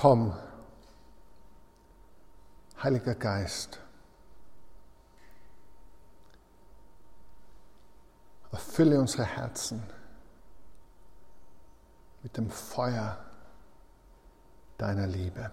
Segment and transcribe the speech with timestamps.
[0.00, 0.34] Komm,
[2.82, 3.78] Heiliger Geist,
[8.50, 9.82] erfülle unsere Herzen
[12.22, 13.22] mit dem Feuer
[14.78, 15.50] deiner Liebe.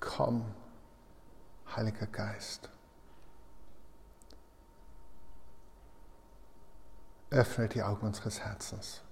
[0.00, 0.46] Komm,
[1.76, 2.70] Heiliger Geist.
[7.34, 9.02] Öffne die Augen unseres Herzens.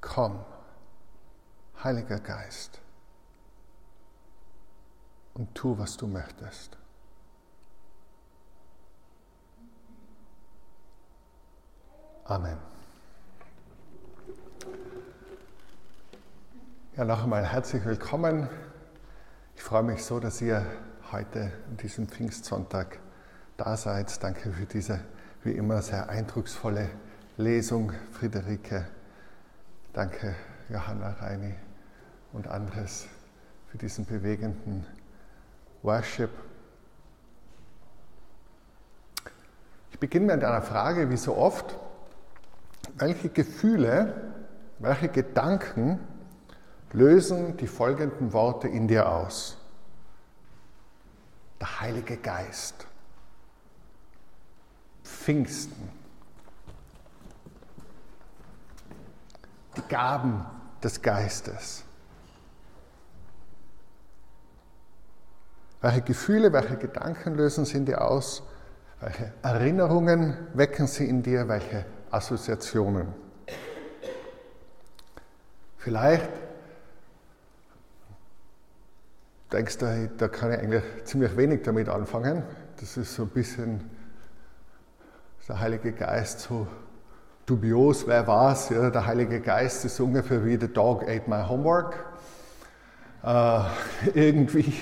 [0.00, 0.44] Komm,
[1.82, 2.80] Heiliger Geist,
[5.34, 6.78] und tu, was du möchtest.
[12.26, 12.58] Amen.
[16.96, 18.48] Ja, noch einmal herzlich willkommen.
[19.56, 20.64] Ich freue mich so, dass ihr
[21.14, 22.98] heute an diesem Pfingstsonntag
[23.56, 24.20] da seid.
[24.20, 24.98] Danke für diese
[25.44, 26.88] wie immer sehr eindrucksvolle
[27.36, 28.84] Lesung, Friederike.
[29.92, 30.34] Danke,
[30.68, 31.54] Johanna Reini
[32.32, 33.06] und anderes
[33.68, 34.84] für diesen bewegenden
[35.82, 36.30] Worship.
[39.92, 41.78] Ich beginne mit einer Frage, wie so oft.
[42.96, 44.32] Welche Gefühle,
[44.80, 46.00] welche Gedanken
[46.92, 49.63] lösen die folgenden Worte in dir aus?
[51.64, 52.86] Der Heilige Geist.
[55.02, 55.88] Pfingsten.
[59.74, 60.44] Die Gaben
[60.82, 61.82] des Geistes.
[65.80, 68.42] Welche Gefühle, welche Gedanken lösen sie in dir aus?
[69.00, 71.48] Welche Erinnerungen wecken sie in dir?
[71.48, 73.08] Welche Assoziationen?
[75.78, 76.28] Vielleicht
[79.54, 82.42] denkst du, da kann ich eigentlich ziemlich wenig damit anfangen.
[82.80, 83.88] Das ist so ein bisschen
[85.48, 86.66] der Heilige Geist so
[87.46, 88.70] dubios, wer war's?
[88.70, 92.04] Ja, der Heilige Geist ist ungefähr wie The Dog Ate My Homework.
[93.22, 93.60] Äh,
[94.14, 94.74] irgendwie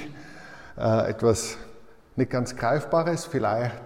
[0.78, 1.58] äh, etwas
[2.16, 3.26] nicht ganz Greifbares.
[3.26, 3.82] Vielleicht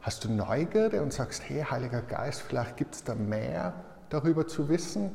[0.00, 3.74] hast du Neugierde und sagst, hey, Heiliger Geist, vielleicht gibt es da mehr
[4.08, 5.14] darüber zu wissen.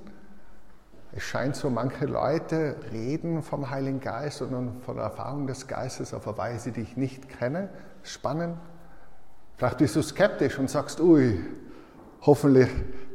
[1.16, 6.12] Es scheint so, manche Leute reden vom Heiligen Geist und von der Erfahrung des Geistes
[6.12, 7.70] auf eine Weise, die ich nicht kenne.
[8.02, 8.58] Spannend.
[9.56, 11.40] Vielleicht bist du skeptisch und sagst, ui,
[12.22, 12.70] hoffentlich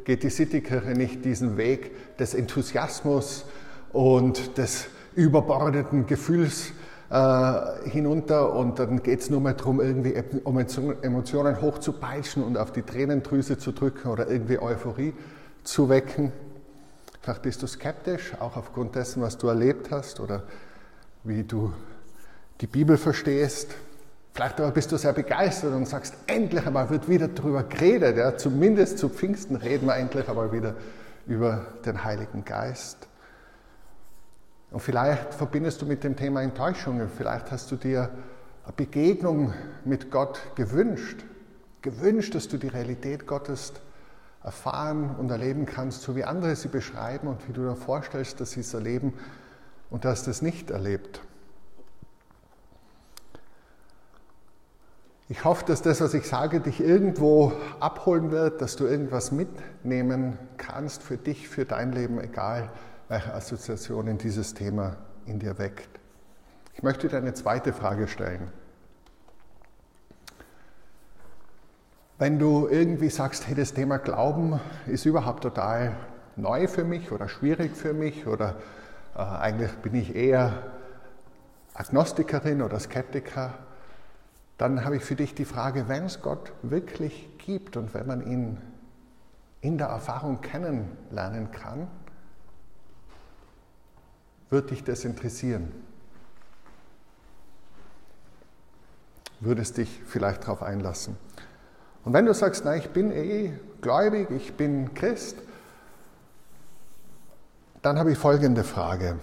[0.04, 3.44] geht die Citykirche nicht diesen Weg des Enthusiasmus
[3.92, 4.86] und des
[5.16, 6.72] überbordeten Gefühls
[7.10, 12.82] äh, hinunter und dann geht es nur mehr darum, irgendwie Emotionen hochzupeitschen und auf die
[12.82, 15.14] Tränendrüse zu drücken oder irgendwie Euphorie
[15.64, 16.32] zu wecken.
[17.20, 20.44] Vielleicht bist du skeptisch, auch aufgrund dessen, was du erlebt hast oder
[21.24, 21.72] wie du
[22.60, 23.74] die Bibel verstehst.
[24.34, 28.16] Vielleicht aber bist du sehr begeistert und sagst, endlich einmal wird wieder darüber geredet.
[28.16, 28.36] Ja?
[28.36, 30.74] Zumindest zu Pfingsten reden wir endlich einmal wieder
[31.26, 33.08] über den Heiligen Geist.
[34.70, 38.10] Und vielleicht verbindest du mit dem Thema Enttäuschungen, vielleicht hast du dir
[38.64, 41.24] eine Begegnung mit Gott gewünscht,
[41.80, 43.72] gewünscht, dass du die Realität Gottes
[44.42, 48.52] erfahren und erleben kannst, so wie andere sie beschreiben und wie du dir vorstellst, dass
[48.52, 49.14] sie es erleben
[49.90, 51.20] und hast es nicht erlebt.
[55.30, 60.38] Ich hoffe, dass das, was ich sage, dich irgendwo abholen wird, dass du irgendwas mitnehmen
[60.56, 62.70] kannst für dich, für dein Leben, egal
[63.08, 64.96] welche Assoziationen dieses Thema
[65.26, 65.88] in dir weckt.
[66.72, 68.50] Ich möchte dir eine zweite Frage stellen.
[72.18, 74.58] Wenn du irgendwie sagst, hey, das Thema Glauben
[74.88, 75.94] ist überhaupt total
[76.34, 78.56] neu für mich oder schwierig für mich oder
[79.14, 80.64] äh, eigentlich bin ich eher
[81.74, 83.54] Agnostikerin oder Skeptiker,
[84.56, 88.26] dann habe ich für dich die Frage, wenn es Gott wirklich gibt und wenn man
[88.26, 88.58] ihn
[89.60, 91.86] in der Erfahrung kennenlernen kann,
[94.50, 95.70] wird dich das interessieren?
[99.38, 101.16] Würdest dich vielleicht darauf einlassen?
[102.04, 105.36] Und wenn du sagst, na, ich bin eh gläubig, ich bin Christ,
[107.82, 109.18] dann habe ich folgende Frage.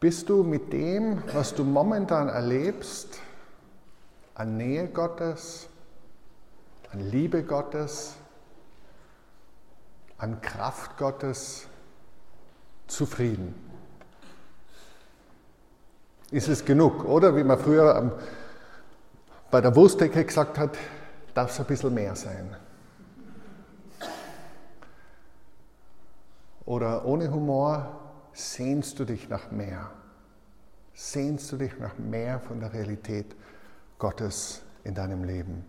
[0.00, 3.18] Bist du mit dem, was du momentan erlebst,
[4.34, 5.68] an Nähe Gottes,
[6.92, 8.14] an Liebe Gottes,
[10.18, 11.66] an Kraft Gottes
[12.86, 13.54] zufrieden.
[16.30, 17.04] Ist es genug?
[17.04, 18.12] Oder wie man früher
[19.50, 20.76] bei der Wurstdecke gesagt hat,
[21.34, 22.54] darf es ein bisschen mehr sein.
[26.64, 27.98] Oder ohne Humor
[28.32, 29.90] sehnst du dich nach mehr.
[30.92, 33.34] Sehnst du dich nach mehr von der Realität
[33.98, 35.64] Gottes in deinem Leben.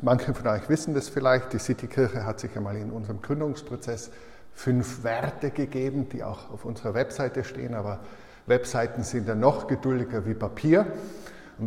[0.00, 4.10] Manche von euch wissen das vielleicht, die Citykirche hat sich einmal in unserem Gründungsprozess
[4.54, 8.00] fünf Werte gegeben, die auch auf unserer Webseite stehen, aber
[8.46, 10.86] Webseiten sind ja noch geduldiger wie Papier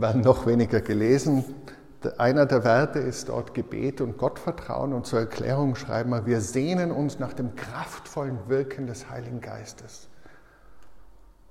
[0.02, 1.44] werden noch weniger gelesen.
[2.18, 6.92] Einer der Werte ist dort Gebet und Gottvertrauen und zur Erklärung schreiben wir, wir sehnen
[6.92, 10.08] uns nach dem kraftvollen Wirken des Heiligen Geistes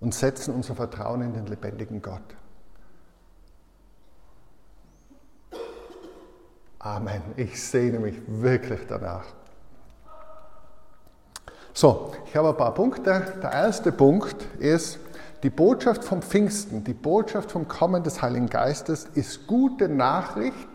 [0.00, 2.23] und setzen unser Vertrauen in den lebendigen Gott.
[6.79, 7.23] Amen.
[7.37, 9.25] Ich sehne mich wirklich danach.
[11.73, 13.32] So, ich habe ein paar Punkte.
[13.43, 14.99] Der erste Punkt ist,
[15.44, 20.69] die Botschaft vom Pfingsten, die Botschaft vom Kommen des Heiligen Geistes ist gute Nachricht,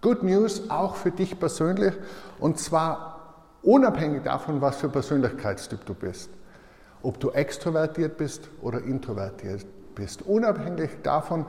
[0.00, 1.94] Good News auch für dich persönlich
[2.40, 6.30] und zwar unabhängig davon, was für Persönlichkeitstyp du bist.
[7.00, 10.22] Ob du extrovertiert bist oder introvertiert bist.
[10.22, 11.46] Unabhängig davon,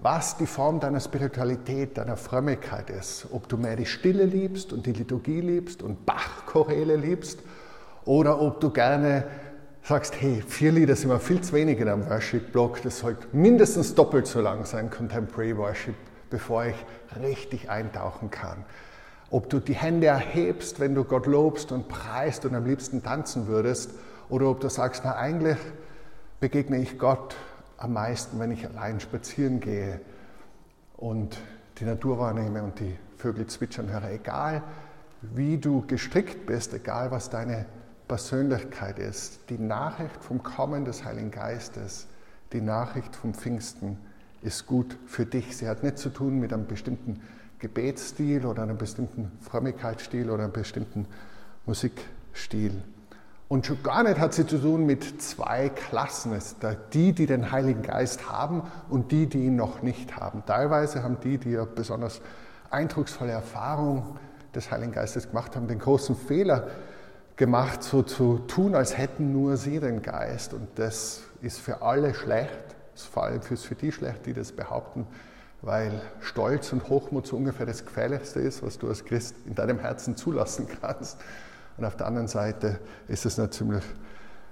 [0.00, 3.28] was die Form deiner Spiritualität, deiner Frömmigkeit ist.
[3.30, 7.38] Ob du mehr die Stille liebst und die Liturgie liebst und Bach-Choräle liebst
[8.04, 9.24] oder ob du gerne
[9.88, 13.94] sagst, hey, vier Lieder sind mir viel zu wenig in einem Worship-Blog, das sollte mindestens
[13.94, 15.94] doppelt so lang sein, Contemporary Worship,
[16.28, 16.74] bevor ich
[17.18, 18.66] richtig eintauchen kann.
[19.30, 23.46] Ob du die Hände erhebst, wenn du Gott lobst und preist und am liebsten tanzen
[23.46, 23.92] würdest,
[24.28, 25.56] oder ob du sagst, na eigentlich
[26.38, 27.34] begegne ich Gott
[27.78, 30.02] am meisten, wenn ich allein spazieren gehe
[30.98, 31.38] und
[31.78, 34.10] die Natur wahrnehme und die Vögel zwitschern höre.
[34.10, 34.62] Egal
[35.22, 37.64] wie du gestrickt bist, egal was deine
[38.08, 42.06] Persönlichkeit ist, die Nachricht vom Kommen des Heiligen Geistes,
[42.52, 43.98] die Nachricht vom Pfingsten
[44.40, 45.56] ist gut für dich.
[45.56, 47.20] Sie hat nicht zu tun mit einem bestimmten
[47.58, 51.06] Gebetsstil oder einem bestimmten Frömmigkeitsstil oder einem bestimmten
[51.66, 52.82] Musikstil.
[53.48, 56.32] Und schon gar nicht hat sie zu tun mit zwei Klassen.
[56.32, 56.56] Es ist
[56.92, 60.42] die, die den Heiligen Geist haben und die, die ihn noch nicht haben.
[60.46, 62.20] Teilweise haben die, die ja besonders
[62.70, 64.02] eindrucksvolle Erfahrungen
[64.54, 66.68] des Heiligen Geistes gemacht haben, den großen Fehler
[67.38, 70.52] gemacht, so zu tun, als hätten nur sie den Geist.
[70.52, 75.06] Und das ist für alle schlecht, ist vor allem für die schlecht, die das behaupten,
[75.62, 79.78] weil Stolz und Hochmut so ungefähr das Gefährlichste ist, was du als Christ in deinem
[79.78, 81.16] Herzen zulassen kannst.
[81.78, 83.84] Und auf der anderen Seite ist es ziemlich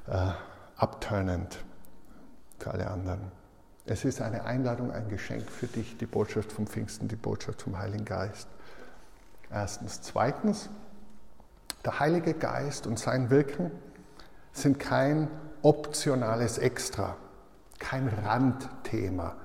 [0.07, 0.31] äh,
[0.77, 1.59] abturnend
[2.59, 3.33] für alle anderen.
[3.85, 7.79] Es ist eine Einladung, ein Geschenk für dich, die Botschaft vom Pfingsten, die Botschaft vom
[7.79, 8.49] Heiligen Geist.
[9.51, 10.03] Erstens.
[10.03, 10.71] Zweitens,
[11.87, 13.71] der Heilige Geist und sein Wirken
[14.53, 15.29] sind kein
[15.63, 17.17] optionales Extra,
[17.79, 19.37] kein Randthema,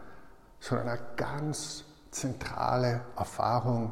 [0.60, 3.92] sondern eine ganz zentrale Erfahrung,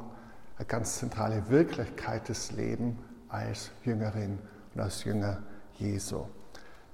[0.57, 2.95] eine ganz zentrale Wirklichkeit des Lebens
[3.29, 4.39] als Jüngerin
[4.73, 5.37] und als Jünger
[5.77, 6.25] Jesu.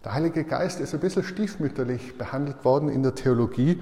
[0.03, 3.81] Der Heilige Geist ist ein bisschen stiefmütterlich behandelt worden in der Theologie.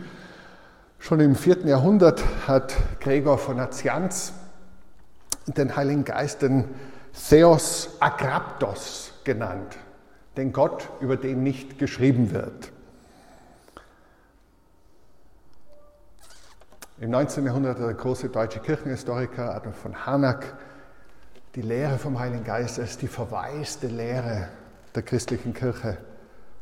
[1.00, 4.34] Schon im vierten Jahrhundert hat Gregor von Nazianz
[5.48, 6.66] den Heiligen Geist den
[7.14, 9.76] Theos Agraptos genannt,
[10.38, 12.72] den Gott, über den nicht geschrieben wird.
[17.00, 17.44] Im 19.
[17.44, 20.54] Jahrhundert hat der große deutsche Kirchenhistoriker Adolf von Harnack
[21.56, 24.50] die Lehre vom Heiligen Geist als die verwaiste Lehre
[24.94, 25.98] der christlichen Kirche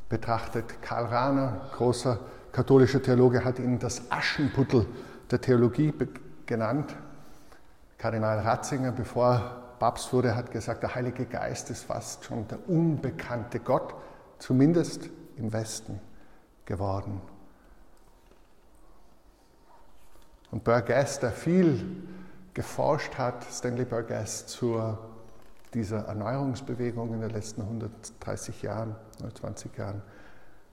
[0.08, 0.82] betrachtet.
[0.82, 2.18] Karl Rahner, großer
[2.54, 4.86] katholischer Theologe, hat ihn das Aschenputtel
[5.30, 5.94] der Theologie
[6.46, 6.96] genannt.
[7.98, 12.70] Kardinal Ratzinger, bevor er Papst wurde, hat gesagt, der Heilige Geist ist fast schon der
[12.70, 13.96] unbekannte Gott,
[14.38, 16.00] zumindest im Westen
[16.66, 17.20] geworden.
[20.52, 21.84] Und Burgess, der viel
[22.54, 25.00] geforscht hat, Stanley Burgess, zu
[25.74, 30.04] dieser Erneuerungsbewegung in den letzten 130 Jahren, 120 Jahren,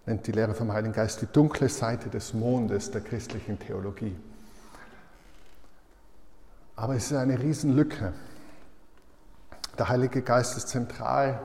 [0.05, 4.15] nennt die Lehre vom Heiligen Geist die dunkle Seite des Mondes der christlichen Theologie.
[6.77, 8.13] Aber es ist eine Riesenlücke.
[9.79, 11.41] Der Heilige Geist ist zentral.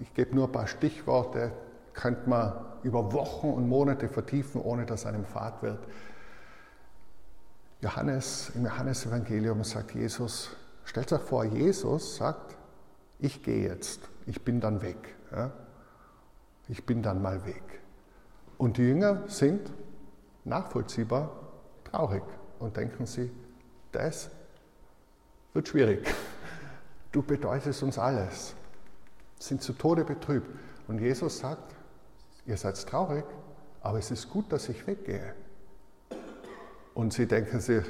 [0.00, 1.52] Ich gebe nur ein paar Stichworte,
[1.92, 2.52] könnte man
[2.84, 5.80] über Wochen und Monate vertiefen, ohne dass einem Fahrt wird.
[7.80, 10.50] Johannes, im Johannesevangelium sagt Jesus,
[10.84, 12.56] stellt euch vor, Jesus sagt,
[13.18, 15.14] ich gehe jetzt, ich bin dann weg.
[15.32, 15.52] Ja?
[16.68, 17.82] Ich bin dann mal weg.
[18.56, 19.72] Und die Jünger sind
[20.44, 21.30] nachvollziehbar
[21.84, 22.22] traurig
[22.58, 23.30] und denken sie,
[23.92, 24.30] das
[25.52, 26.06] wird schwierig.
[27.14, 28.56] Du bedeutest uns alles.
[29.38, 30.50] Sind zu Tode betrübt.
[30.88, 31.72] Und Jesus sagt,
[32.44, 33.24] ihr seid traurig,
[33.82, 35.32] aber es ist gut, dass ich weggehe.
[36.92, 37.84] Und sie denken sich,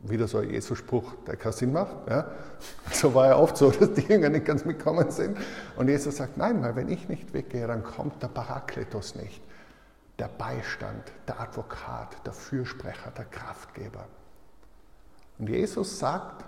[0.00, 1.94] wieder so ein Jesus-Spruch, der keinen Sinn macht.
[2.08, 2.28] Ja?
[2.90, 5.38] So war ja oft so, dass die Jünger nicht ganz mitgekommen sind.
[5.76, 9.40] Und Jesus sagt, nein, weil wenn ich nicht weggehe, dann kommt der Parakletos nicht.
[10.18, 14.06] Der Beistand, der Advokat, der Fürsprecher, der Kraftgeber.
[15.38, 16.44] Und Jesus sagt,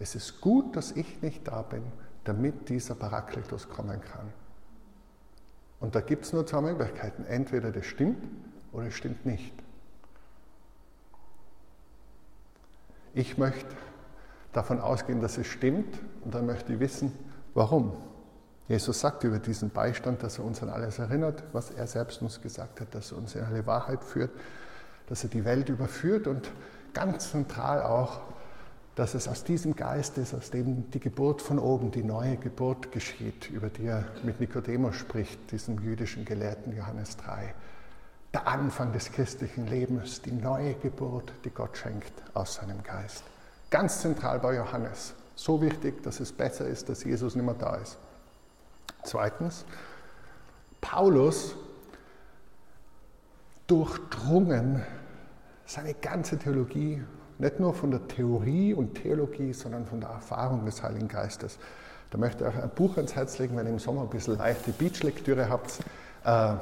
[0.00, 1.84] es ist gut, dass ich nicht da bin,
[2.24, 4.32] damit dieser Parakletos kommen kann.
[5.78, 7.24] Und da gibt es nur zwei Möglichkeiten.
[7.24, 8.22] Entweder das stimmt
[8.72, 9.54] oder es stimmt nicht.
[13.12, 13.76] Ich möchte
[14.52, 17.12] davon ausgehen, dass es stimmt und dann möchte ich wissen,
[17.54, 17.96] warum.
[18.68, 22.40] Jesus sagt über diesen Beistand, dass er uns an alles erinnert, was er selbst uns
[22.40, 24.30] gesagt hat, dass er uns in alle Wahrheit führt,
[25.08, 26.52] dass er die Welt überführt und
[26.94, 28.20] ganz zentral auch,
[28.96, 32.92] dass es aus diesem Geist ist, aus dem die Geburt von oben, die neue Geburt
[32.92, 37.54] geschieht, über die er mit Nikodemus spricht, diesem jüdischen Gelehrten Johannes 3.
[38.32, 43.24] Der Anfang des christlichen Lebens, die neue Geburt, die Gott schenkt aus seinem Geist.
[43.70, 45.14] Ganz zentral bei Johannes.
[45.34, 47.96] So wichtig, dass es besser ist, dass Jesus nicht mehr da ist.
[49.04, 49.64] Zweitens,
[50.80, 51.56] Paulus
[53.66, 54.84] durchdrungen
[55.64, 57.02] seine ganze Theologie
[57.40, 61.58] nicht nur von der Theorie und Theologie, sondern von der Erfahrung des Heiligen Geistes.
[62.10, 64.36] Da möchte ich euch ein Buch ans Herz legen, wenn ihr im Sommer ein bisschen
[64.36, 65.78] leichte Beachlektüre habt.
[66.24, 66.54] Äh,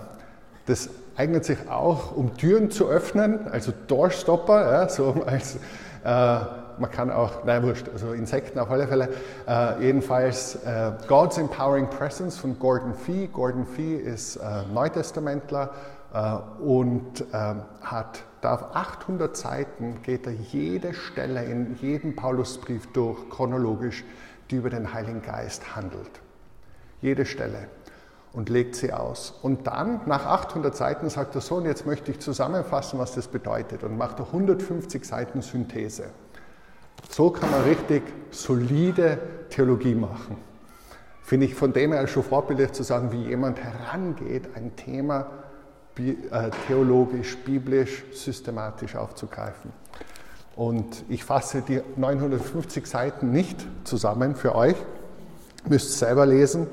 [0.66, 5.58] das eignet sich auch, um Türen zu öffnen, also Doorstopper, ja, so als, äh,
[6.04, 9.08] man kann auch, nein, wurscht, also Insekten auf alle Fälle.
[9.48, 13.26] Äh, jedenfalls äh, God's Empowering Presence von Gordon Fee.
[13.26, 15.70] Gordon Fee ist äh, Neutestamentler
[16.12, 22.86] äh, und ähm, hat da auf 800 Seiten geht er jede Stelle in jedem Paulusbrief
[22.92, 24.04] durch, chronologisch,
[24.50, 26.20] die über den Heiligen Geist handelt.
[27.00, 27.68] Jede Stelle
[28.32, 29.38] und legt sie aus.
[29.42, 33.28] Und dann, nach 800 Seiten, sagt er so, und jetzt möchte ich zusammenfassen, was das
[33.28, 36.10] bedeutet, und macht 150 Seiten Synthese.
[37.08, 39.18] So kann man richtig solide
[39.50, 40.36] Theologie machen.
[41.22, 45.26] Finde ich von dem her schon vorbildlich zu sagen, wie jemand herangeht, ein Thema
[46.66, 49.72] theologisch, biblisch, systematisch aufzugreifen.
[50.56, 54.76] Und ich fasse die 950 Seiten nicht zusammen für euch,
[55.68, 56.66] müsst selber lesen.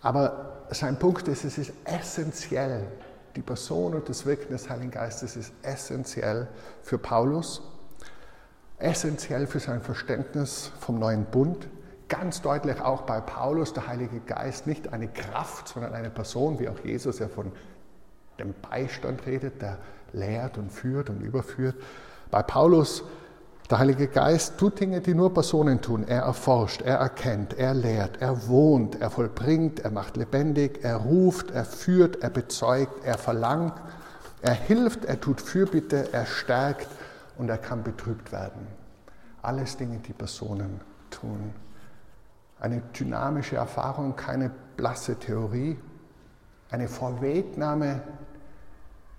[0.00, 2.86] Aber sein Punkt ist, es ist essentiell,
[3.34, 6.46] die Person und das Wirken des Heiligen Geistes ist essentiell
[6.82, 7.62] für Paulus,
[8.78, 11.68] essentiell für sein Verständnis vom neuen Bund.
[12.08, 16.68] Ganz deutlich auch bei Paulus der Heilige Geist nicht eine Kraft, sondern eine Person, wie
[16.68, 17.52] auch Jesus ja von
[18.38, 19.78] dem Beistand redet, der
[20.12, 21.76] lehrt und führt und überführt.
[22.30, 23.04] Bei Paulus,
[23.70, 26.04] der Heilige Geist tut Dinge, die nur Personen tun.
[26.08, 31.50] Er erforscht, er erkennt, er lehrt, er wohnt, er vollbringt, er macht lebendig, er ruft,
[31.50, 33.74] er führt, er bezeugt, er verlangt,
[34.40, 36.88] er hilft, er tut Fürbitte, er stärkt
[37.36, 38.66] und er kann betrübt werden.
[39.42, 40.80] Alles Dinge, die Personen
[41.10, 41.52] tun.
[42.60, 45.78] Eine dynamische Erfahrung, keine blasse Theorie,
[46.70, 48.02] eine Vorwegnahme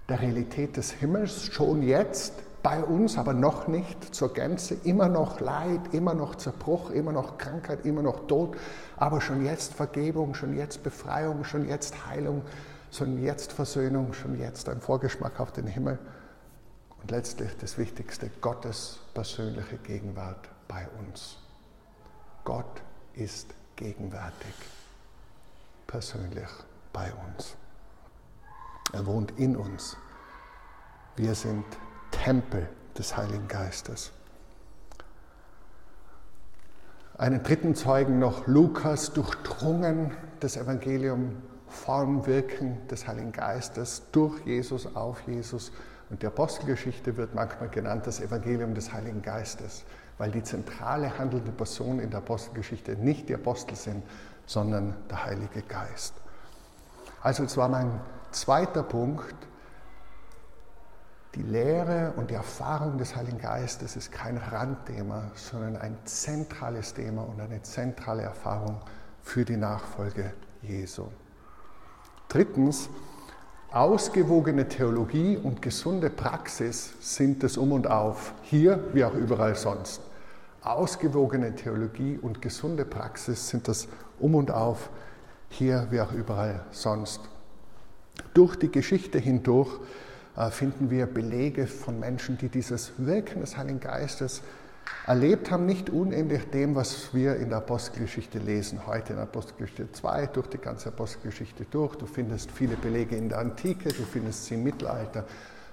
[0.09, 5.39] der Realität des Himmels schon jetzt bei uns, aber noch nicht zur Gänze, immer noch
[5.39, 8.57] Leid, immer noch Zerbruch, immer noch Krankheit, immer noch Tod,
[8.97, 12.41] aber schon jetzt Vergebung, schon jetzt Befreiung, schon jetzt Heilung,
[12.91, 15.99] schon jetzt Versöhnung, schon jetzt ein Vorgeschmack auf den Himmel
[17.01, 21.37] und letztlich das Wichtigste, Gottes persönliche Gegenwart bei uns.
[22.43, 22.81] Gott
[23.13, 24.53] ist gegenwärtig,
[25.87, 26.49] persönlich
[26.91, 27.55] bei uns.
[28.93, 29.97] Er wohnt in uns.
[31.15, 31.65] Wir sind
[32.11, 32.67] Tempel
[32.97, 34.11] des Heiligen Geistes.
[37.17, 41.35] Einen dritten Zeugen noch, Lukas, durchdrungen das Evangelium,
[41.67, 45.71] Form, Wirken des Heiligen Geistes durch Jesus, auf Jesus.
[46.09, 49.83] Und die Apostelgeschichte wird manchmal genannt das Evangelium des Heiligen Geistes,
[50.17, 54.03] weil die zentrale handelnde Person in der Apostelgeschichte nicht die Apostel sind,
[54.45, 56.13] sondern der Heilige Geist.
[57.21, 57.99] Also es war mein
[58.31, 59.35] zweiter Punkt.
[61.35, 67.21] Die Lehre und die Erfahrung des Heiligen Geistes ist kein Randthema, sondern ein zentrales Thema
[67.21, 68.81] und eine zentrale Erfahrung
[69.21, 71.05] für die Nachfolge Jesu.
[72.27, 72.89] Drittens,
[73.71, 80.01] ausgewogene Theologie und gesunde Praxis sind das Um und Auf, hier wie auch überall sonst.
[80.61, 83.87] Ausgewogene Theologie und gesunde Praxis sind das
[84.19, 84.89] Um und Auf,
[85.49, 87.21] hier wie auch überall sonst.
[88.33, 89.79] Durch die Geschichte hindurch
[90.37, 94.41] äh, finden wir Belege von Menschen, die dieses Wirken des Heiligen Geistes
[95.05, 100.27] erlebt haben, nicht unähnlich dem, was wir in der Apostelgeschichte lesen, heute in Apostelgeschichte 2,
[100.27, 101.95] durch die ganze Apostelgeschichte durch.
[101.95, 105.25] Du findest viele Belege in der Antike, du findest sie im Mittelalter,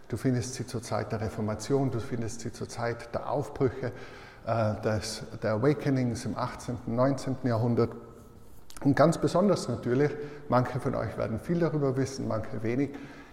[0.08, 3.92] du findest sie zur Zeit der Reformation, du findest sie zur Zeit der Aufbrüche,
[4.46, 7.36] äh, des, der Awakenings im 18., und 19.
[7.44, 7.90] Jahrhundert.
[8.82, 10.12] Und ganz besonders natürlich,
[10.48, 12.90] manche von euch werden viel darüber wissen, manche wenig,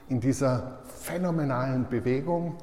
[0.10, 2.58] in dieser phänomenalen Bewegung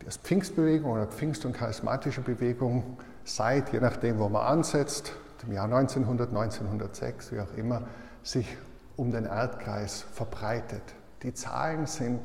[0.00, 5.12] die Pfingstbewegung oder Pfingst- und charismatische Bewegung seit, je nachdem, wo man ansetzt,
[5.42, 7.82] dem Jahr 1900, 1906, wie auch immer,
[8.22, 8.56] sich
[8.96, 10.82] um den Erdkreis verbreitet.
[11.22, 12.20] Die Zahlen sind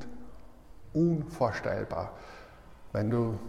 [0.93, 2.13] unvorstellbar.
[2.91, 3.39] Wenn du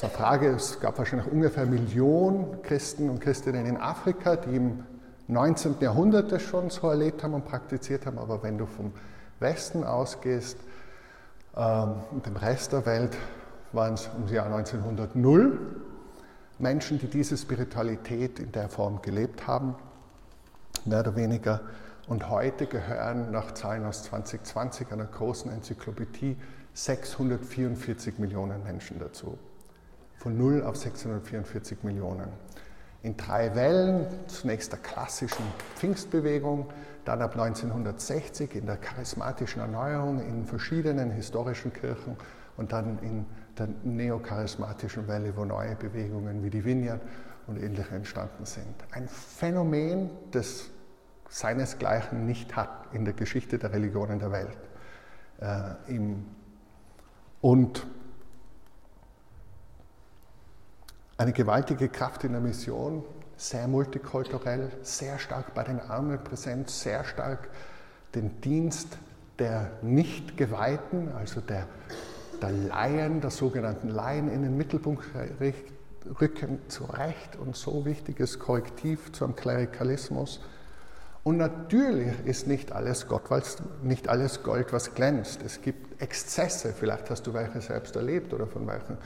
[0.00, 4.84] eine Frage, es gab wahrscheinlich ungefähr eine Million Christen und Christinnen in Afrika, die im
[5.28, 5.76] 19.
[5.80, 8.92] Jahrhundert das schon so erlebt haben und praktiziert haben, aber wenn du vom
[9.40, 10.58] Westen ausgehst
[11.56, 13.16] ähm, dem Rest der Welt,
[13.72, 15.58] waren es im Jahr 1900 null
[16.58, 19.74] Menschen, die diese Spiritualität in der Form gelebt haben,
[20.84, 21.60] mehr oder weniger.
[22.08, 26.36] Und heute gehören nach Zahlen aus 2020 einer großen Enzyklopädie
[26.74, 29.38] 644 Millionen Menschen dazu.
[30.16, 32.28] Von 0 auf 644 Millionen.
[33.02, 35.44] In drei Wellen, zunächst der klassischen
[35.74, 36.70] Pfingstbewegung,
[37.04, 42.16] dann ab 1960 in der charismatischen Erneuerung in verschiedenen historischen Kirchen
[42.56, 43.26] und dann in
[43.58, 47.00] der neocharismatischen Welle, wo neue Bewegungen wie die Vineyard
[47.48, 48.74] und ähnliche entstanden sind.
[48.92, 50.70] Ein Phänomen, das
[51.28, 54.58] seinesgleichen nicht hat in der Geschichte der Religionen der Welt.
[55.40, 56.00] Äh,
[57.40, 57.84] und
[61.16, 63.04] eine gewaltige Kraft in der Mission,
[63.36, 67.48] sehr multikulturell, sehr stark bei den Armen präsent, sehr stark
[68.14, 68.98] den Dienst
[69.38, 71.66] der Nicht-Geweihten, also der,
[72.40, 75.04] der Laien, der sogenannten Laien in den Mittelpunkt
[76.20, 80.40] rücken, zu Recht und so wichtiges Korrektiv zum Klerikalismus.
[81.24, 83.22] Und natürlich ist nicht alles, Gott,
[83.82, 85.40] nicht alles Gold, was glänzt.
[85.42, 88.98] Es gibt Exzesse, vielleicht hast du welche selbst erlebt oder von welchen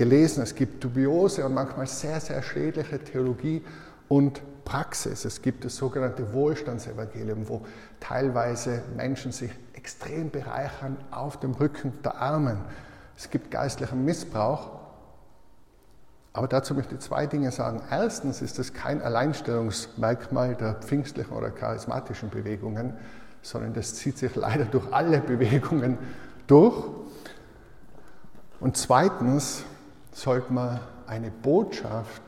[0.00, 0.42] gelesen.
[0.42, 3.62] Es gibt dubiose und manchmal sehr, sehr schädliche Theologie
[4.08, 5.26] und Praxis.
[5.26, 7.66] Es gibt das sogenannte Wohlstandsevangelium, wo
[8.00, 12.56] teilweise Menschen sich extrem bereichern auf dem Rücken der Armen.
[13.14, 14.70] Es gibt geistlichen Missbrauch.
[16.32, 17.82] Aber dazu möchte ich zwei Dinge sagen.
[17.90, 22.94] Erstens ist es kein Alleinstellungsmerkmal der pfingstlichen oder charismatischen Bewegungen,
[23.42, 25.98] sondern das zieht sich leider durch alle Bewegungen
[26.46, 26.86] durch.
[28.60, 29.64] Und zweitens
[30.12, 32.22] sollte man eine Botschaft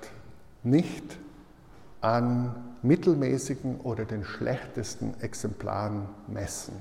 [0.63, 1.19] nicht
[2.01, 6.75] an mittelmäßigen oder den schlechtesten Exemplaren messen.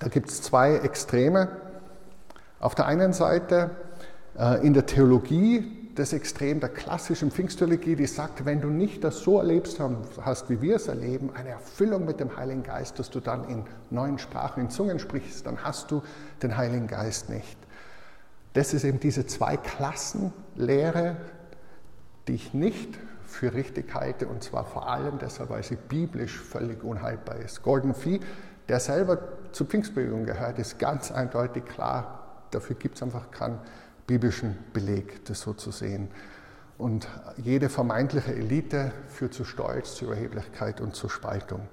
[0.00, 1.48] Da gibt es zwei Extreme.
[2.60, 3.70] Auf der einen Seite
[4.36, 9.18] äh, in der Theologie das Extrem der klassischen Pfingsttheologie, die sagt, wenn du nicht das
[9.18, 9.80] so erlebst
[10.20, 13.64] hast, wie wir es erleben, eine Erfüllung mit dem Heiligen Geist, dass du dann in
[13.90, 16.02] neuen Sprachen, in Zungen sprichst, dann hast du
[16.40, 17.58] den Heiligen Geist nicht.
[18.52, 21.16] Das ist eben diese Zwei-Klassen-Lehre,
[22.26, 26.82] die ich nicht für richtig halte, und zwar vor allem deshalb, weil sie biblisch völlig
[26.82, 27.62] unhaltbar ist.
[27.62, 28.20] Gordon Fee,
[28.68, 29.18] der selber
[29.52, 33.58] zur Pfingstbewegung gehört, ist ganz eindeutig klar, dafür gibt es einfach keinen
[34.06, 36.08] biblischen Beleg, das so zu sehen.
[36.78, 41.68] Und jede vermeintliche Elite führt zu Stolz, zu Überheblichkeit und zur Spaltung.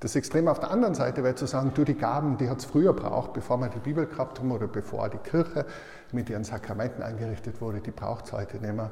[0.00, 2.64] Das Extrem auf der anderen Seite wäre zu sagen, du, die Gaben, die hat es
[2.64, 5.66] früher braucht, bevor wir die Bibel gehabt haben oder bevor die Kirche
[6.10, 8.90] mit ihren Sakramenten eingerichtet wurde, die braucht es heute nicht mehr.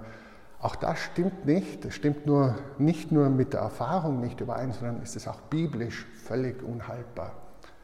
[0.61, 1.85] Auch das stimmt nicht.
[1.87, 6.07] Es stimmt nur, nicht nur mit der Erfahrung nicht überein, sondern ist es auch biblisch
[6.25, 7.33] völlig unhaltbar.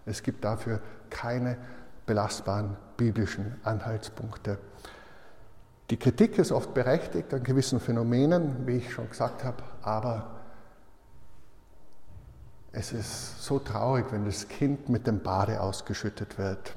[0.04, 1.56] Es gibt dafür keine
[2.04, 4.58] belastbaren biblischen Anhaltspunkte.
[5.90, 10.26] Die Kritik ist oft berechtigt an gewissen Phänomenen, wie ich schon gesagt habe, aber
[12.74, 16.74] es ist so traurig, wenn das Kind mit dem Bade ausgeschüttet wird.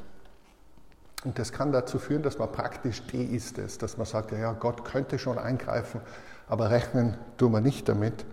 [1.24, 4.86] Und das kann dazu führen, dass man praktisch deist ist, dass man sagt, ja, Gott
[4.86, 6.02] könnte schon eingreifen,
[6.48, 8.26] aber rechnen tun wir nicht damit.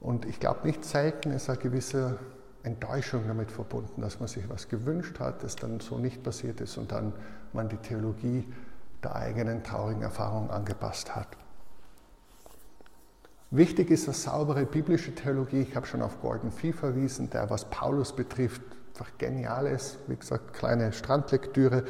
[0.00, 2.18] Und ich glaube, nicht selten ist eine gewisse
[2.64, 6.76] Enttäuschung damit verbunden, dass man sich was gewünscht hat, das dann so nicht passiert ist
[6.76, 7.12] und dann
[7.52, 8.52] man die Theologie
[9.02, 11.28] der eigenen traurigen Erfahrung angepasst hat.
[13.56, 15.60] Wichtig ist eine saubere biblische Theologie.
[15.60, 19.96] Ich habe schon auf Gordon Fee verwiesen, der, was Paulus betrifft, einfach genial ist.
[20.08, 21.84] Wie gesagt, kleine Strandlektüre.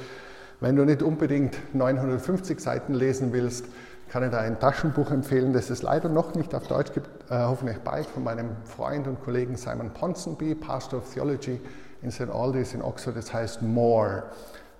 [0.61, 3.65] Wenn du nicht unbedingt 950 Seiten lesen willst,
[4.11, 7.39] kann ich da ein Taschenbuch empfehlen, das es leider noch nicht auf Deutsch gibt, äh,
[7.39, 11.59] hoffentlich bald, von meinem Freund und Kollegen Simon Ponsonby, Pastor of Theology
[12.03, 12.29] in St.
[12.29, 13.17] Aldous in Oxford.
[13.17, 14.25] Das heißt More.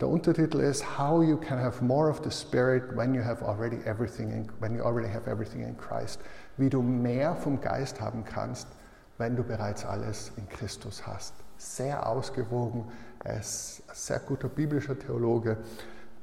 [0.01, 3.79] Der Untertitel ist How you can have more of the Spirit when you have already
[3.87, 6.21] everything in, when you already have everything in Christ.
[6.57, 8.69] Wie du mehr vom Geist haben kannst,
[9.19, 11.35] wenn du bereits alles in Christus hast.
[11.57, 12.85] Sehr ausgewogen,
[13.23, 15.59] er ist ein sehr guter biblischer Theologe.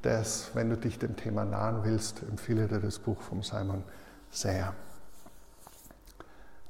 [0.02, 3.84] Das, wenn du dich dem Thema nahen willst, empfehle dir das Buch von Simon
[4.30, 4.74] sehr.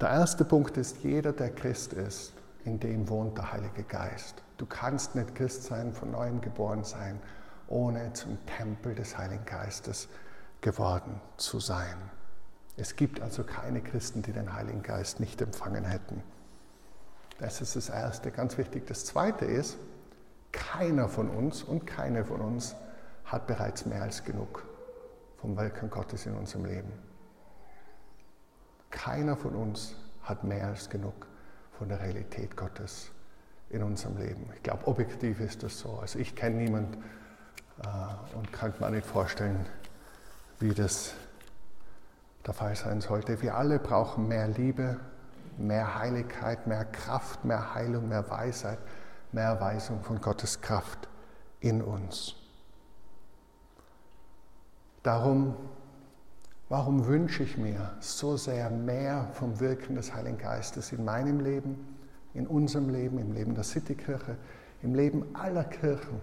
[0.00, 2.32] Der erste Punkt ist, jeder, der Christ ist,
[2.64, 4.42] in dem wohnt der Heilige Geist.
[4.58, 7.20] Du kannst nicht Christ sein, von neuem geboren sein,
[7.68, 10.08] ohne zum Tempel des Heiligen Geistes
[10.60, 11.96] geworden zu sein.
[12.76, 16.22] Es gibt also keine Christen, die den Heiligen Geist nicht empfangen hätten.
[17.38, 18.86] Das ist das Erste, ganz wichtig.
[18.86, 19.76] Das Zweite ist,
[20.52, 22.76] keiner von uns und keine von uns
[23.24, 24.64] hat bereits mehr als genug
[25.38, 26.92] vom Wirken Gottes in unserem Leben.
[28.90, 31.26] Keiner von uns hat mehr als genug
[31.78, 33.10] von der Realität Gottes
[33.70, 34.48] in unserem Leben.
[34.54, 35.98] Ich glaube, objektiv ist das so.
[35.98, 37.02] Also ich kenne niemanden
[37.82, 39.66] äh, und kann mir nicht vorstellen,
[40.60, 41.14] wie das
[42.46, 43.40] der Fall sein sollte.
[43.42, 44.98] Wir alle brauchen mehr Liebe,
[45.58, 48.78] mehr Heiligkeit, mehr Kraft, mehr Heilung, mehr Weisheit,
[49.32, 51.08] mehr Erweisung von Gottes Kraft
[51.60, 52.34] in uns.
[55.02, 55.56] Darum,
[56.68, 61.98] warum wünsche ich mir so sehr mehr vom Wirken des Heiligen Geistes in meinem Leben,
[62.34, 64.36] in unserem Leben, im Leben der Citykirche,
[64.82, 66.20] im Leben aller Kirchen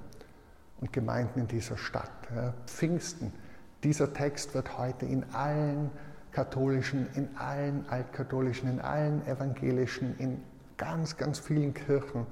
[0.81, 2.11] und Gemeinden in dieser Stadt?
[2.67, 3.33] Pfingsten,
[3.83, 5.91] dieser Text wird heute in allen
[6.31, 10.41] katholischen, in allen altkatholischen, in allen evangelischen, in
[10.77, 12.25] ganz, ganz vielen Kirchen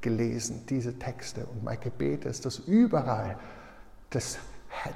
[0.00, 1.46] gelesen, diese Texte.
[1.46, 3.36] Und mein Gebet ist, dass überall
[4.10, 4.38] das,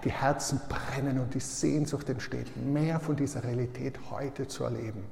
[0.05, 5.05] die Herzen brennen und die Sehnsucht entsteht, mehr von dieser Realität heute zu erleben.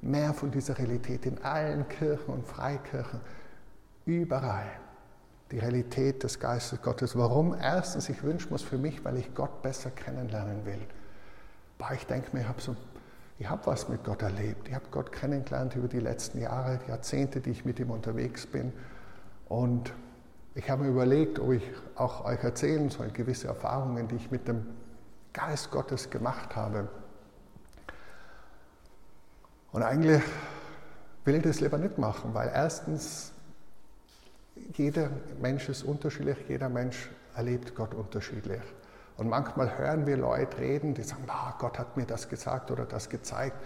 [0.00, 3.20] Mehr von dieser Realität in allen Kirchen und Freikirchen,
[4.04, 4.70] überall.
[5.52, 7.16] Die Realität des Geistes Gottes.
[7.16, 7.54] Warum?
[7.54, 10.80] Erstens, ich wünsche mir es für mich, weil ich Gott besser kennenlernen will.
[11.78, 12.76] Boah, ich denke mir, ich habe so,
[13.44, 14.68] hab was mit Gott erlebt.
[14.68, 18.72] Ich habe Gott kennengelernt über die letzten Jahre, Jahrzehnte, die ich mit ihm unterwegs bin.
[19.48, 19.92] Und
[20.54, 21.62] ich habe mir überlegt, ob ich
[21.96, 24.66] auch euch erzählen soll, gewisse Erfahrungen, die ich mit dem
[25.34, 26.88] Geist Gottes gemacht habe.
[29.72, 30.22] Und eigentlich
[31.26, 33.32] will ich das lieber nicht machen, weil erstens,
[34.72, 35.10] jeder
[35.42, 38.62] Mensch ist unterschiedlich, jeder Mensch erlebt Gott unterschiedlich.
[39.16, 42.84] Und manchmal hören wir Leute reden, die sagen, ah, Gott hat mir das gesagt oder
[42.84, 43.56] das gezeigt.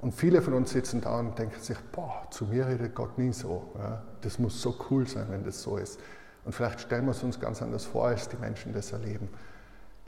[0.00, 3.32] Und viele von uns sitzen da und denken sich, boah, zu mir redet Gott nie
[3.32, 3.72] so.
[3.78, 6.00] Ja, das muss so cool sein, wenn das so ist.
[6.44, 9.28] Und vielleicht stellen wir es uns ganz anders vor, als die Menschen das erleben.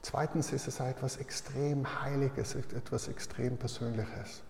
[0.02, 4.42] Zweitens ist es etwas extrem Heiliges, etwas extrem Persönliches.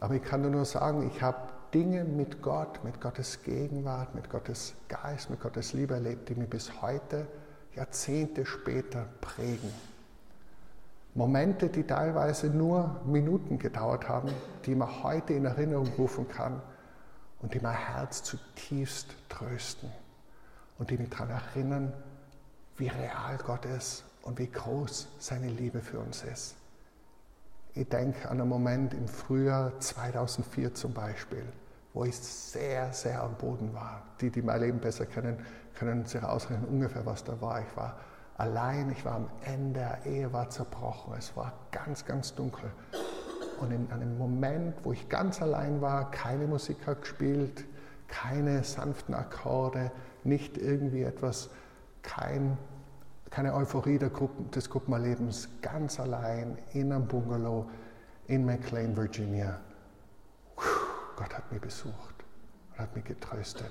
[0.00, 4.74] Aber ich kann nur sagen, ich habe Dinge mit Gott, mit Gottes Gegenwart, mit Gottes
[4.88, 7.26] Geist, mit Gottes Liebe erlebt, die mir bis heute
[7.76, 9.72] Jahrzehnte später prägen.
[11.14, 14.30] Momente, die teilweise nur Minuten gedauert haben,
[14.64, 16.60] die man heute in Erinnerung rufen kann
[17.40, 19.90] und die mein Herz zutiefst trösten
[20.78, 21.92] und die mich daran erinnern,
[22.76, 26.56] wie real Gott ist und wie groß seine Liebe für uns ist.
[27.74, 31.44] Ich denke an einen Moment im Frühjahr 2004 zum Beispiel,
[31.96, 34.02] wo ich sehr, sehr am Boden war.
[34.20, 35.38] Die, die mein Leben besser kennen,
[35.74, 37.62] können sich ausrechnen ungefähr, was da war.
[37.62, 37.96] Ich war
[38.36, 42.70] allein, ich war am Ende, Ehe war zerbrochen, es war ganz, ganz dunkel.
[43.60, 47.64] Und in einem Moment, wo ich ganz allein war, keine Musik hat gespielt,
[48.08, 49.90] keine sanften Akkorde,
[50.22, 51.48] nicht irgendwie etwas,
[52.02, 52.58] kein,
[53.30, 57.70] keine Euphorie Gruppen, des Gruppenerlebens, ganz allein in einem Bungalow
[58.26, 59.60] in McLean, Virginia.
[61.56, 62.14] Mich besucht
[62.72, 63.70] und hat mich getröstet.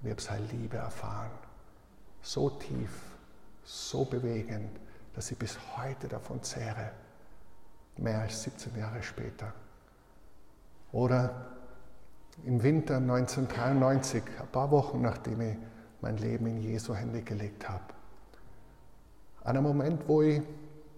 [0.00, 1.30] Und ich habe seine Liebe erfahren.
[2.20, 3.00] So tief,
[3.64, 4.78] so bewegend,
[5.14, 6.90] dass ich bis heute davon zehre.
[7.96, 9.54] Mehr als 17 Jahre später.
[10.92, 11.46] Oder
[12.44, 15.56] im Winter 1993, ein paar Wochen nachdem ich
[16.02, 17.94] mein Leben in Jesu Hände gelegt habe.
[19.44, 20.42] An einem Moment, wo ich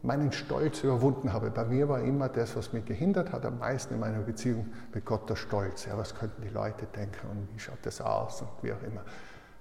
[0.03, 1.51] meinen Stolz überwunden habe.
[1.51, 5.05] Bei mir war immer das, was mich gehindert hat, am meisten in meiner Beziehung mit
[5.05, 5.87] Gott, der Stolz.
[5.87, 9.03] Ja, was könnten die Leute denken und wie schaut das aus und wie auch immer.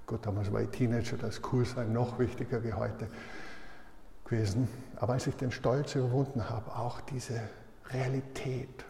[0.05, 3.07] Gut, damals war ich Teenager, das Coolsein noch wichtiger wie heute
[4.25, 4.67] gewesen.
[4.97, 7.41] Aber als ich den Stolz überwunden habe, auch diese
[7.89, 8.85] Realität,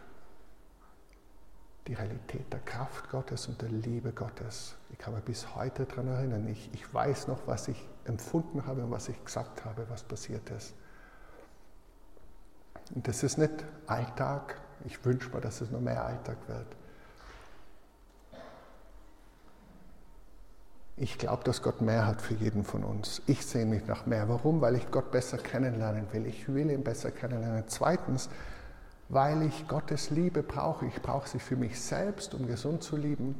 [1.86, 4.74] die Realität der Kraft Gottes und der Liebe Gottes.
[4.90, 6.48] Ich kann mich bis heute daran erinnern.
[6.48, 10.50] Ich, ich weiß noch, was ich empfunden habe und was ich gesagt habe, was passiert
[10.50, 10.74] ist.
[12.94, 13.52] Und das ist nicht
[13.86, 14.56] Alltag.
[14.84, 16.66] Ich wünsche mir, dass es noch mehr Alltag wird.
[20.98, 23.20] Ich glaube, dass Gott mehr hat für jeden von uns.
[23.26, 24.30] Ich sehe mich nach mehr.
[24.30, 24.62] Warum?
[24.62, 26.24] Weil ich Gott besser kennenlernen will.
[26.24, 27.64] Ich will ihn besser kennenlernen.
[27.66, 28.30] Zweitens,
[29.10, 30.86] weil ich Gottes Liebe brauche.
[30.86, 33.34] Ich brauche sie für mich selbst, um gesund zu lieben,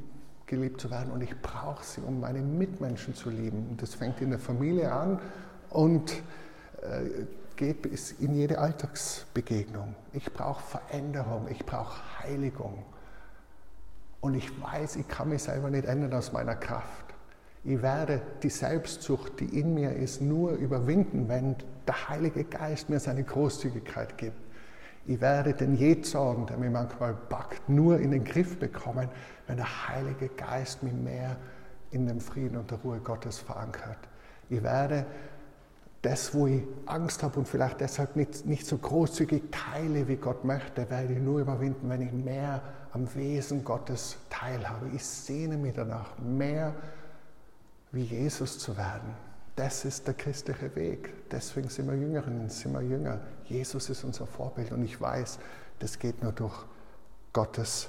[0.44, 1.11] geliebt zu werden.
[1.11, 3.68] Und ich brauche sie, um meine Mitmenschen zu lieben.
[3.70, 5.18] Und das fängt in der Familie an
[5.70, 6.12] und
[6.82, 7.24] äh,
[7.57, 9.95] geht bis in jede Alltagsbegegnung.
[10.12, 12.85] Ich brauche Veränderung, ich brauche Heiligung.
[14.21, 17.05] Und ich weiß, ich kann mich selber nicht ändern aus meiner Kraft.
[17.64, 23.01] Ich werde die Selbstsucht, die in mir ist, nur überwinden, wenn der Heilige Geist mir
[23.01, 24.37] seine Großzügigkeit gibt.
[25.07, 29.09] Ich werde den Jähzorn, der mich manchmal packt, nur in den Griff bekommen,
[29.47, 31.37] wenn der Heilige Geist mich mehr
[31.90, 33.99] in dem Frieden und der Ruhe Gottes verankert.
[34.49, 35.07] Ich werde
[36.07, 40.45] das, wo ich Angst habe und vielleicht deshalb nicht, nicht so großzügig teile, wie Gott
[40.45, 44.88] möchte, werde ich nur überwinden, wenn ich mehr am Wesen Gottes teilhabe.
[44.95, 46.73] Ich sehne mich danach, mehr
[47.90, 49.16] wie Jesus zu werden.
[49.57, 51.29] Das ist der christliche Weg.
[51.29, 53.19] Deswegen sind wir Jüngerinnen, sind wir Jünger.
[53.47, 55.40] Jesus ist unser Vorbild und ich weiß,
[55.81, 56.55] das geht nur durch
[57.33, 57.88] Gottes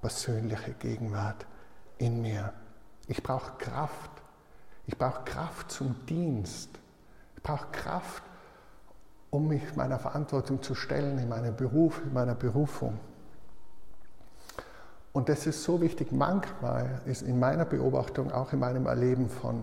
[0.00, 1.44] persönliche Gegenwart
[1.98, 2.52] in mir.
[3.08, 4.12] Ich brauche Kraft.
[4.86, 6.78] Ich brauche Kraft zum Dienst.
[7.38, 8.24] Ich brauche Kraft,
[9.30, 12.98] um mich meiner Verantwortung zu stellen in meinem Beruf, in meiner Berufung.
[15.12, 16.10] Und das ist so wichtig.
[16.10, 19.62] Manchmal ist in meiner Beobachtung, auch in meinem Erleben von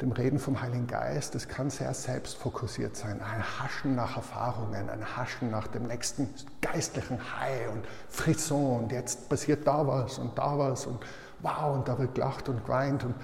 [0.00, 3.20] dem Reden vom Heiligen Geist, das kann sehr selbstfokussiert sein.
[3.20, 9.28] Ein Haschen nach Erfahrungen, ein Haschen nach dem nächsten geistlichen High und Frisson und jetzt
[9.28, 11.04] passiert da was und da was und
[11.40, 13.02] wow und da wird gelacht und geweint.
[13.02, 13.16] Und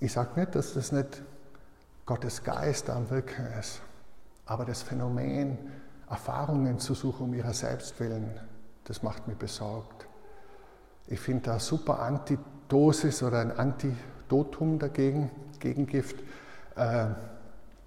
[0.00, 1.22] ich sage nicht, dass das nicht
[2.06, 3.80] Gottes Geist am Wirken ist,
[4.46, 5.58] aber das Phänomen,
[6.08, 8.38] Erfahrungen zu suchen um ihrer selbst willen,
[8.84, 10.06] das macht mich besorgt.
[11.06, 16.16] Ich finde da super Antidosis oder ein Antidotum dagegen, Gegengift.
[16.76, 17.06] Äh,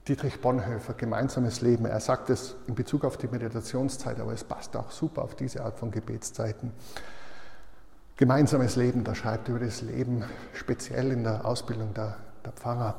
[0.08, 1.86] Dietrich Bonhoeffer, gemeinsames Leben.
[1.86, 5.64] Er sagt es in Bezug auf die Meditationszeit, aber es passt auch super auf diese
[5.64, 6.72] Art von Gebetszeiten.
[8.16, 10.24] Gemeinsames Leben, da schreibt er über das Leben
[10.54, 12.96] speziell in der Ausbildung der, der Pfarrer.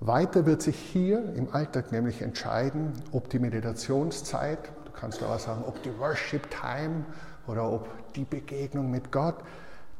[0.00, 5.64] Weiter wird sich hier im Alltag nämlich entscheiden, ob die Meditationszeit kannst du auch sagen,
[5.66, 7.04] ob die Worship Time
[7.46, 9.36] oder ob die Begegnung mit Gott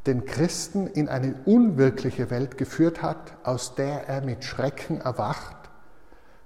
[0.07, 5.57] den Christen in eine unwirkliche Welt geführt hat, aus der er mit Schrecken erwacht,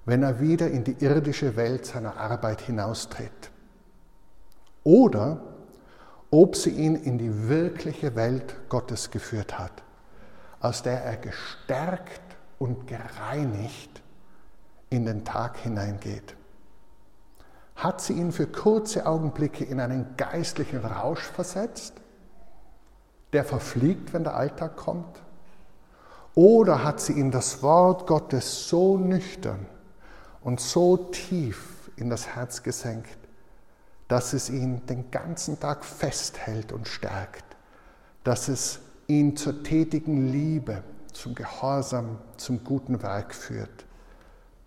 [0.04, 3.50] wenn er wieder in die irdische Welt seiner Arbeit hinaustritt.
[4.84, 5.40] Oder
[6.30, 9.82] ob sie ihn in die wirkliche Welt Gottes geführt hat,
[10.60, 12.31] aus der er gestärkt
[12.62, 14.02] und gereinigt
[14.90, 16.36] in den Tag hineingeht
[17.82, 21.94] hat sie ihn für kurze Augenblicke in einen geistlichen Rausch versetzt,
[23.32, 25.20] der verfliegt, wenn der Alltag kommt?
[26.34, 29.66] Oder hat sie ihn das Wort Gottes so nüchtern
[30.42, 33.18] und so tief in das Herz gesenkt,
[34.08, 37.44] dass es ihn den ganzen Tag festhält und stärkt,
[38.24, 43.86] dass es ihn zur tätigen Liebe, zum Gehorsam, zum guten Werk führt?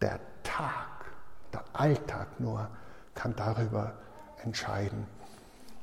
[0.01, 1.05] Der Tag,
[1.53, 2.69] der Alltag nur
[3.13, 3.93] kann darüber
[4.43, 5.05] entscheiden.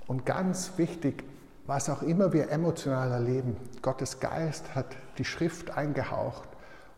[0.06, 1.24] Und ganz wichtig,
[1.66, 6.48] was auch immer wir emotional erleben, Gottes Geist hat die Schrift eingehaucht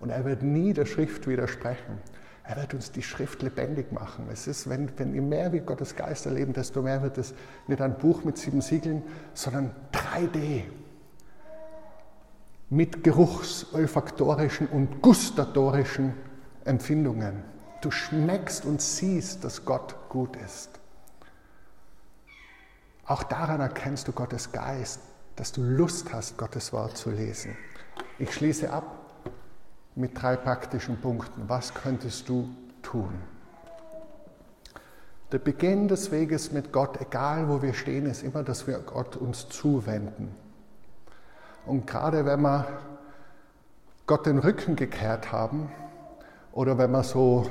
[0.00, 1.98] und er wird nie der Schrift widersprechen.
[2.46, 4.26] Er wird uns die Schrift lebendig machen.
[4.30, 7.34] Es ist, wenn, wenn wir mehr wie Gottes Geist erleben, desto mehr wird es
[7.68, 10.64] nicht ein Buch mit sieben Siegeln, sondern 3D.
[12.74, 16.12] Mit geruchs-, olfaktorischen und gustatorischen
[16.64, 17.44] Empfindungen.
[17.80, 20.70] Du schmeckst und siehst, dass Gott gut ist.
[23.06, 24.98] Auch daran erkennst du Gottes Geist,
[25.36, 27.56] dass du Lust hast, Gottes Wort zu lesen.
[28.18, 29.22] Ich schließe ab
[29.94, 31.48] mit drei praktischen Punkten.
[31.48, 32.48] Was könntest du
[32.82, 33.14] tun?
[35.30, 39.14] Der Beginn des Weges mit Gott, egal wo wir stehen, ist immer, dass wir Gott
[39.14, 40.34] uns zuwenden.
[41.66, 42.66] Und gerade wenn wir
[44.06, 45.70] Gott den Rücken gekehrt haben
[46.52, 47.46] oder wenn wir so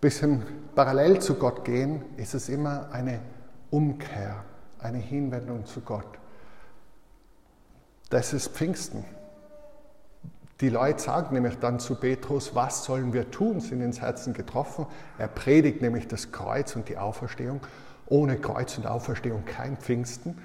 [0.00, 0.42] bisschen
[0.74, 3.20] parallel zu Gott gehen, ist es immer eine
[3.70, 4.44] Umkehr,
[4.78, 6.06] eine Hinwendung zu Gott.
[8.10, 9.04] Das ist Pfingsten.
[10.60, 14.86] Die Leute sagen nämlich dann zu Petrus, was sollen wir tun, sind ins Herzen getroffen.
[15.18, 17.60] Er predigt nämlich das Kreuz und die Auferstehung.
[18.06, 20.38] Ohne Kreuz und Auferstehung kein Pfingsten.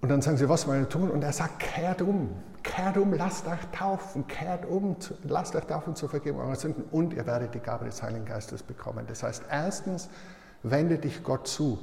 [0.00, 1.10] Und dann sagen sie, was wollen wir tun?
[1.10, 2.30] Und er sagt, kehrt um,
[2.62, 7.14] kehrt um, lasst euch taufen, kehrt um, lasst euch taufen zur Vergebung eurer Sünden und
[7.14, 9.06] ihr werdet die Gabe des Heiligen Geistes bekommen.
[9.08, 10.08] Das heißt, erstens,
[10.62, 11.78] wende dich Gott zu.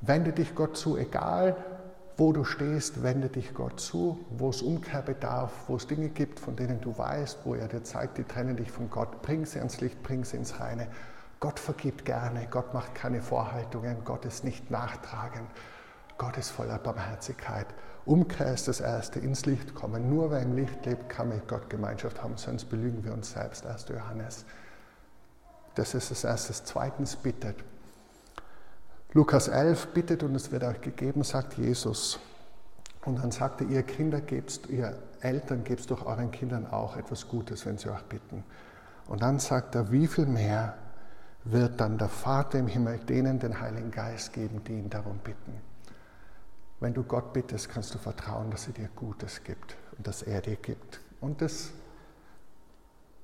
[0.00, 1.56] Wende dich Gott zu, egal
[2.18, 6.40] wo du stehst, wende dich Gott zu, wo es Umkehr bedarf, wo es Dinge gibt,
[6.40, 9.22] von denen du weißt, wo er dir zeigt, die trennen dich von Gott.
[9.22, 10.88] Bring sie ans Licht, bring sie ins Reine.
[11.38, 15.48] Gott vergibt gerne, Gott macht keine Vorhaltungen, Gott ist nicht nachtragend.
[16.18, 17.66] Gott ist voller Barmherzigkeit.
[18.04, 20.10] Umkehr ist das Erste, ins Licht kommen.
[20.10, 23.64] Nur wer im Licht lebt, kann mit Gott Gemeinschaft haben, sonst belügen wir uns selbst.
[23.64, 23.86] 1.
[23.88, 24.44] Johannes.
[25.74, 26.52] Das ist das Erste.
[26.52, 27.56] Zweitens bittet.
[29.12, 32.18] Lukas 11 bittet und es wird euch gegeben, sagt Jesus.
[33.04, 37.64] Und dann sagte, ihr Kinder gebst, ihr Eltern gebst doch euren Kindern auch etwas Gutes,
[37.64, 38.44] wenn sie euch bitten.
[39.06, 40.74] Und dann sagt er, wie viel mehr
[41.44, 45.67] wird dann der Vater im Himmel denen den Heiligen Geist geben, die ihn darum bitten.
[46.80, 50.40] Wenn du Gott bittest, kannst du vertrauen, dass er dir Gutes gibt und dass er
[50.40, 51.00] dir gibt.
[51.20, 51.72] Und das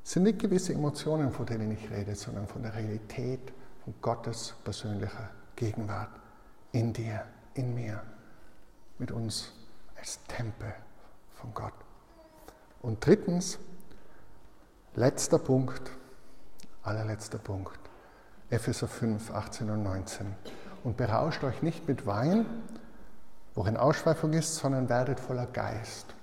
[0.02, 3.52] sind nicht gewisse Emotionen, von denen ich rede, sondern von der Realität
[3.84, 6.10] von Gottes persönlicher Gegenwart
[6.72, 8.02] in dir, in mir,
[8.98, 9.52] mit uns
[9.96, 10.74] als Tempel
[11.36, 11.74] von Gott.
[12.82, 13.58] Und drittens,
[14.94, 15.90] letzter Punkt,
[16.82, 17.78] allerletzter Punkt,
[18.50, 20.34] Epheser 5, 18 und 19.
[20.82, 22.46] Und berauscht euch nicht mit Wein,
[23.54, 26.14] worin Ausschweifung ist, sondern werdet voller Geist.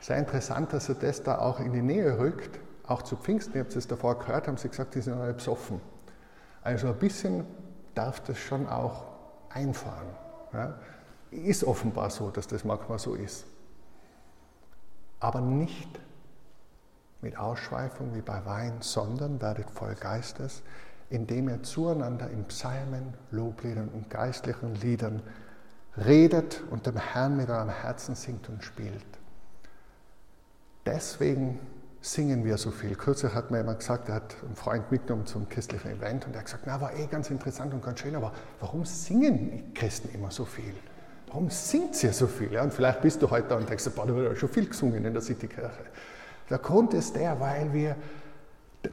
[0.00, 2.58] Sehr interessant, dass er das da auch in die Nähe rückt.
[2.86, 5.80] Auch zu Pfingsten, ihr habt es davor gehört, haben sie gesagt, die sind alle besoffen.
[6.62, 7.44] Also ein bisschen
[7.94, 9.04] darf das schon auch
[9.50, 10.08] einfahren.
[10.52, 10.74] Ja?
[11.30, 13.44] Ist offenbar so, dass das manchmal so ist.
[15.20, 16.00] Aber nicht
[17.20, 20.62] mit Ausschweifung wie bei Wein, sondern werdet voll Geistes,
[21.10, 25.22] indem ihr zueinander in Psalmen, Lobliedern und geistlichen Liedern
[25.96, 29.04] redet und dem Herrn mit eurem Herzen singt und spielt.
[30.86, 31.58] Deswegen
[32.00, 32.94] singen wir so viel.
[32.94, 36.38] Kürzlich hat mir jemand gesagt, er hat einen Freund mitgenommen zum christlichen Event und er
[36.38, 40.30] hat gesagt, na, war eh ganz interessant und ganz schön, aber warum singen Christen immer
[40.30, 40.74] so viel?
[41.28, 42.52] Warum singt ihr so viel?
[42.52, 44.66] Ja, und vielleicht bist du heute da und denkst, boah, da wird ja schon viel
[44.66, 45.84] gesungen in der Citykirche.
[46.48, 47.94] Der Grund ist der, weil wir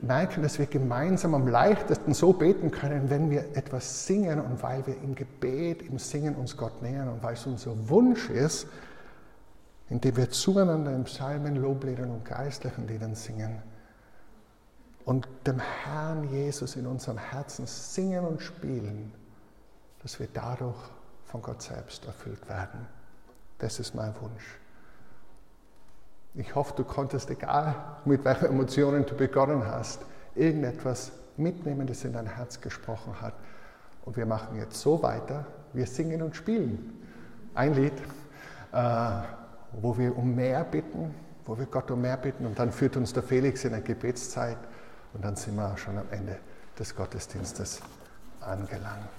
[0.02, 4.86] merken, dass wir gemeinsam am leichtesten so beten können, wenn wir etwas singen und weil
[4.86, 8.68] wir im Gebet, im Singen uns Gott nähern und weil es unser Wunsch ist,
[9.90, 13.62] indem wir zueinander in Psalmen, Lobliedern und geistlichen Liedern singen
[15.06, 19.14] und dem Herrn Jesus in unserem Herzen singen und spielen,
[20.02, 20.78] dass wir dadurch
[21.26, 22.86] von Gott selbst erfüllt werden.
[23.58, 24.60] Das ist mein Wunsch.
[26.38, 27.74] Ich hoffe, du konntest, egal
[28.06, 30.02] mit welchen Emotionen du begonnen hast,
[30.36, 33.34] irgendetwas mitnehmen, das in dein Herz gesprochen hat.
[34.06, 37.04] Und wir machen jetzt so weiter, wir singen und spielen.
[37.56, 37.94] Ein Lied,
[38.72, 39.10] äh,
[39.82, 41.14] wo wir um mehr bitten,
[41.46, 44.58] wo wir Gott um mehr bitten und dann führt uns der Felix in eine Gebetszeit
[45.14, 46.38] und dann sind wir schon am Ende
[46.78, 47.82] des Gottesdienstes
[48.42, 49.10] angelangt.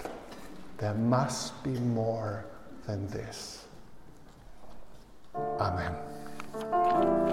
[0.78, 2.44] There must be more
[2.86, 3.66] than this.
[5.58, 6.17] Amen.
[6.60, 7.27] Thank you.